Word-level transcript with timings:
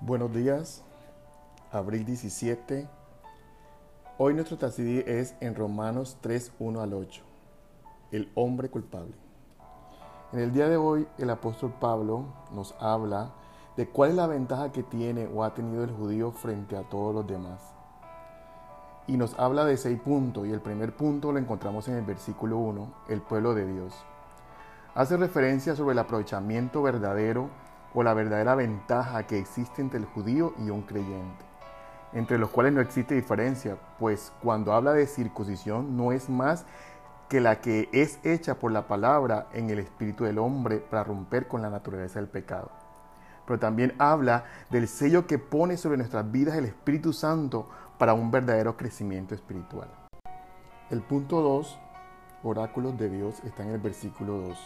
buenos 0.00 0.32
días. 0.32 0.82
Abril 1.72 2.04
17. 2.04 2.88
Hoy 4.18 4.34
nuestro 4.34 4.56
tacidí 4.56 5.04
es 5.06 5.34
en 5.40 5.54
Romanos 5.54 6.16
3, 6.20 6.52
1 6.58 6.80
al 6.80 6.94
8. 6.94 7.22
El 8.10 8.30
hombre 8.34 8.70
culpable. 8.70 9.12
En 10.32 10.40
el 10.40 10.52
día 10.52 10.68
de 10.68 10.76
hoy 10.76 11.06
el 11.18 11.28
apóstol 11.30 11.74
Pablo 11.78 12.24
nos 12.52 12.74
habla 12.80 13.32
de 13.76 13.88
cuál 13.88 14.10
es 14.10 14.16
la 14.16 14.26
ventaja 14.26 14.72
que 14.72 14.82
tiene 14.82 15.26
o 15.26 15.44
ha 15.44 15.54
tenido 15.54 15.84
el 15.84 15.90
judío 15.90 16.32
frente 16.32 16.76
a 16.76 16.88
todos 16.88 17.14
los 17.14 17.26
demás. 17.26 17.60
Y 19.06 19.16
nos 19.16 19.38
habla 19.38 19.64
de 19.64 19.76
seis 19.76 20.00
puntos 20.00 20.46
y 20.46 20.52
el 20.52 20.60
primer 20.60 20.96
punto 20.96 21.32
lo 21.32 21.38
encontramos 21.38 21.88
en 21.88 21.96
el 21.96 22.04
versículo 22.04 22.58
1, 22.58 22.94
el 23.08 23.20
pueblo 23.20 23.54
de 23.54 23.66
Dios. 23.66 23.94
Hace 24.94 25.16
referencia 25.16 25.76
sobre 25.76 25.92
el 25.92 25.98
aprovechamiento 25.98 26.82
verdadero 26.82 27.50
o 27.94 28.02
la 28.02 28.14
verdadera 28.14 28.54
ventaja 28.54 29.26
que 29.26 29.38
existe 29.38 29.82
entre 29.82 29.98
el 29.98 30.06
judío 30.06 30.54
y 30.58 30.70
un 30.70 30.82
creyente, 30.82 31.44
entre 32.12 32.38
los 32.38 32.50
cuales 32.50 32.72
no 32.72 32.80
existe 32.80 33.14
diferencia, 33.14 33.76
pues 33.98 34.32
cuando 34.42 34.72
habla 34.72 34.92
de 34.92 35.06
circuncisión 35.06 35.96
no 35.96 36.12
es 36.12 36.28
más 36.28 36.64
que 37.28 37.40
la 37.40 37.60
que 37.60 37.88
es 37.92 38.18
hecha 38.24 38.56
por 38.56 38.72
la 38.72 38.88
palabra 38.88 39.46
en 39.52 39.70
el 39.70 39.78
espíritu 39.78 40.24
del 40.24 40.38
hombre 40.38 40.78
para 40.78 41.04
romper 41.04 41.46
con 41.46 41.62
la 41.62 41.70
naturaleza 41.70 42.18
del 42.18 42.28
pecado. 42.28 42.70
Pero 43.46 43.58
también 43.58 43.94
habla 43.98 44.44
del 44.70 44.88
sello 44.88 45.26
que 45.26 45.38
pone 45.38 45.76
sobre 45.76 45.96
nuestras 45.96 46.30
vidas 46.30 46.56
el 46.56 46.64
Espíritu 46.64 47.12
Santo 47.12 47.68
para 47.98 48.14
un 48.14 48.30
verdadero 48.30 48.76
crecimiento 48.76 49.34
espiritual. 49.34 49.88
El 50.90 51.02
punto 51.02 51.40
2, 51.40 51.78
oráculos 52.42 52.98
de 52.98 53.08
Dios, 53.08 53.42
está 53.44 53.62
en 53.62 53.70
el 53.70 53.78
versículo 53.78 54.38
2. 54.38 54.58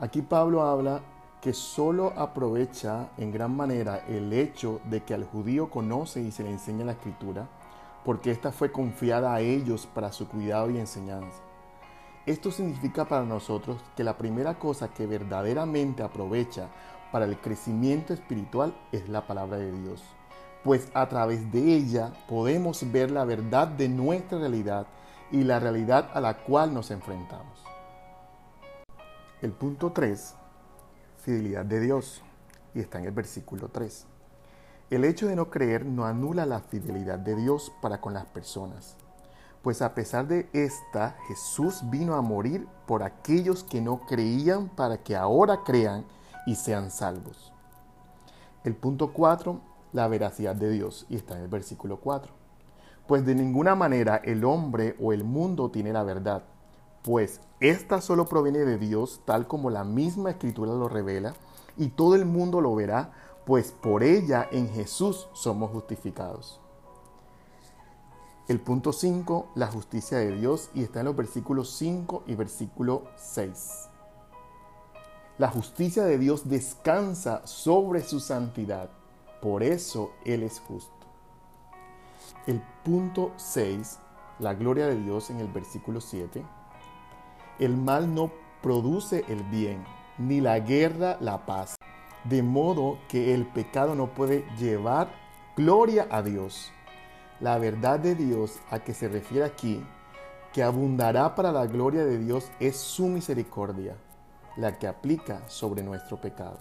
Aquí 0.00 0.22
Pablo 0.22 0.62
habla 0.62 1.02
que 1.40 1.52
solo 1.52 2.12
aprovecha 2.16 3.10
en 3.16 3.30
gran 3.30 3.56
manera 3.56 4.04
el 4.08 4.32
hecho 4.32 4.80
de 4.84 5.02
que 5.02 5.14
al 5.14 5.24
judío 5.24 5.70
conoce 5.70 6.20
y 6.20 6.32
se 6.32 6.42
le 6.42 6.50
enseña 6.50 6.84
la 6.84 6.92
escritura, 6.92 7.48
porque 8.04 8.30
ésta 8.30 8.50
fue 8.50 8.72
confiada 8.72 9.34
a 9.34 9.40
ellos 9.40 9.86
para 9.86 10.12
su 10.12 10.28
cuidado 10.28 10.70
y 10.70 10.78
enseñanza. 10.78 11.38
Esto 12.26 12.50
significa 12.50 13.06
para 13.06 13.24
nosotros 13.24 13.78
que 13.96 14.04
la 14.04 14.18
primera 14.18 14.58
cosa 14.58 14.88
que 14.88 15.06
verdaderamente 15.06 16.02
aprovecha 16.02 16.68
para 17.12 17.24
el 17.24 17.38
crecimiento 17.38 18.12
espiritual 18.12 18.74
es 18.92 19.08
la 19.08 19.26
palabra 19.26 19.58
de 19.58 19.72
Dios, 19.72 20.02
pues 20.64 20.90
a 20.92 21.08
través 21.08 21.50
de 21.52 21.74
ella 21.74 22.12
podemos 22.28 22.90
ver 22.92 23.10
la 23.10 23.24
verdad 23.24 23.68
de 23.68 23.88
nuestra 23.88 24.38
realidad 24.38 24.86
y 25.30 25.44
la 25.44 25.60
realidad 25.60 26.10
a 26.12 26.20
la 26.20 26.36
cual 26.38 26.74
nos 26.74 26.90
enfrentamos. 26.90 27.64
El 29.40 29.52
punto 29.52 29.92
3 29.92 30.34
fidelidad 31.18 31.64
de 31.64 31.80
Dios. 31.80 32.22
Y 32.74 32.80
está 32.80 32.98
en 32.98 33.04
el 33.04 33.12
versículo 33.12 33.68
3. 33.68 34.06
El 34.90 35.04
hecho 35.04 35.26
de 35.26 35.36
no 35.36 35.50
creer 35.50 35.84
no 35.84 36.06
anula 36.06 36.46
la 36.46 36.60
fidelidad 36.60 37.18
de 37.18 37.36
Dios 37.36 37.72
para 37.82 38.00
con 38.00 38.14
las 38.14 38.24
personas, 38.24 38.96
pues 39.62 39.82
a 39.82 39.94
pesar 39.94 40.26
de 40.26 40.48
esta, 40.54 41.16
Jesús 41.26 41.82
vino 41.90 42.14
a 42.14 42.22
morir 42.22 42.66
por 42.86 43.02
aquellos 43.02 43.64
que 43.64 43.82
no 43.82 44.00
creían 44.06 44.68
para 44.68 45.02
que 45.02 45.14
ahora 45.14 45.62
crean 45.64 46.06
y 46.46 46.54
sean 46.54 46.90
salvos. 46.90 47.52
El 48.64 48.74
punto 48.74 49.12
4, 49.12 49.60
la 49.92 50.08
veracidad 50.08 50.56
de 50.56 50.70
Dios, 50.70 51.04
y 51.10 51.16
está 51.16 51.36
en 51.36 51.42
el 51.42 51.48
versículo 51.48 52.00
4. 52.00 52.32
Pues 53.06 53.26
de 53.26 53.34
ninguna 53.34 53.74
manera 53.74 54.16
el 54.16 54.44
hombre 54.44 54.96
o 55.00 55.12
el 55.12 55.24
mundo 55.24 55.70
tiene 55.70 55.92
la 55.92 56.02
verdad, 56.02 56.44
pues 57.02 57.40
esta 57.60 58.00
solo 58.00 58.26
proviene 58.26 58.60
de 58.60 58.78
Dios, 58.78 59.20
tal 59.24 59.46
como 59.46 59.70
la 59.70 59.84
misma 59.84 60.30
escritura 60.30 60.72
lo 60.72 60.88
revela, 60.88 61.34
y 61.76 61.88
todo 61.88 62.14
el 62.14 62.24
mundo 62.24 62.60
lo 62.60 62.74
verá, 62.74 63.12
pues 63.46 63.72
por 63.72 64.02
ella 64.02 64.48
en 64.50 64.68
Jesús 64.68 65.28
somos 65.32 65.70
justificados. 65.70 66.60
El 68.46 68.60
punto 68.60 68.92
5, 68.92 69.48
la 69.54 69.66
justicia 69.66 70.18
de 70.18 70.32
Dios, 70.32 70.70
y 70.74 70.82
está 70.82 71.00
en 71.00 71.06
los 71.06 71.16
versículos 71.16 71.70
5 71.76 72.24
y 72.26 72.34
versículo 72.34 73.04
6. 73.16 73.88
La 75.38 75.48
justicia 75.48 76.04
de 76.04 76.18
Dios 76.18 76.48
descansa 76.48 77.46
sobre 77.46 78.02
su 78.02 78.20
santidad, 78.20 78.90
por 79.40 79.62
eso 79.62 80.12
Él 80.24 80.42
es 80.42 80.60
justo. 80.60 80.92
El 82.46 82.62
punto 82.84 83.32
6, 83.36 83.98
la 84.40 84.54
gloria 84.54 84.86
de 84.86 84.96
Dios 84.96 85.30
en 85.30 85.40
el 85.40 85.48
versículo 85.48 86.00
7 86.00 86.44
el 87.58 87.76
mal 87.76 88.14
no 88.14 88.30
produce 88.62 89.24
el 89.28 89.42
bien, 89.44 89.84
ni 90.18 90.40
la 90.40 90.60
guerra 90.60 91.16
la 91.20 91.46
paz. 91.46 91.76
De 92.24 92.42
modo 92.42 92.98
que 93.08 93.34
el 93.34 93.46
pecado 93.46 93.94
no 93.94 94.14
puede 94.14 94.44
llevar 94.58 95.08
gloria 95.56 96.06
a 96.10 96.22
Dios. 96.22 96.72
La 97.40 97.58
verdad 97.58 98.00
de 98.00 98.14
Dios 98.14 98.58
a 98.70 98.80
que 98.80 98.94
se 98.94 99.08
refiere 99.08 99.44
aquí, 99.44 99.84
que 100.52 100.62
abundará 100.62 101.34
para 101.34 101.52
la 101.52 101.66
gloria 101.66 102.04
de 102.04 102.18
Dios, 102.18 102.50
es 102.58 102.76
su 102.76 103.06
misericordia, 103.06 103.96
la 104.56 104.78
que 104.78 104.86
aplica 104.86 105.48
sobre 105.48 105.82
nuestro 105.82 106.20
pecado. 106.20 106.58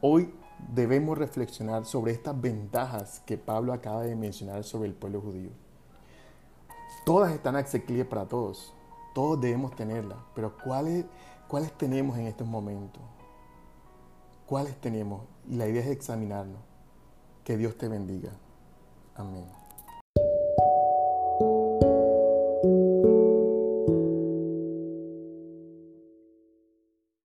Hoy 0.00 0.34
debemos 0.74 1.16
reflexionar 1.16 1.84
sobre 1.84 2.12
estas 2.12 2.38
ventajas 2.40 3.22
que 3.24 3.38
Pablo 3.38 3.72
acaba 3.72 4.02
de 4.02 4.16
mencionar 4.16 4.64
sobre 4.64 4.88
el 4.88 4.94
pueblo 4.94 5.20
judío. 5.20 5.50
Todas 7.04 7.32
están 7.32 7.56
accesibles 7.56 8.06
para 8.06 8.26
todos. 8.26 8.74
Todos 9.14 9.40
debemos 9.40 9.74
tenerla, 9.76 10.16
pero 10.34 10.56
¿cuáles, 10.56 11.04
¿cuáles 11.48 11.72
tenemos 11.72 12.16
en 12.18 12.26
estos 12.26 12.46
momentos? 12.46 13.02
¿Cuáles 14.46 14.76
tenemos? 14.80 15.22
Y 15.48 15.56
la 15.56 15.66
idea 15.66 15.82
es 15.82 15.88
examinarlo. 15.88 16.58
Que 17.44 17.56
Dios 17.56 17.76
te 17.76 17.88
bendiga. 17.88 18.30
Amén. 19.16 19.61